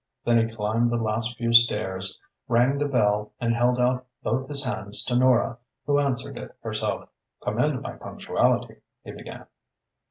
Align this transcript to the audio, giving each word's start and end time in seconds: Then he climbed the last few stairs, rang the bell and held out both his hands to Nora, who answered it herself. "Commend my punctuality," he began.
Then 0.25 0.39
he 0.49 0.55
climbed 0.55 0.89
the 0.89 0.95
last 0.95 1.37
few 1.37 1.53
stairs, 1.53 2.19
rang 2.47 2.79
the 2.79 2.87
bell 2.87 3.33
and 3.39 3.53
held 3.53 3.79
out 3.79 4.07
both 4.23 4.47
his 4.47 4.63
hands 4.63 5.03
to 5.03 5.15
Nora, 5.15 5.59
who 5.85 5.99
answered 5.99 6.39
it 6.39 6.57
herself. 6.63 7.07
"Commend 7.39 7.83
my 7.83 7.91
punctuality," 7.97 8.77
he 9.03 9.11
began. 9.11 9.45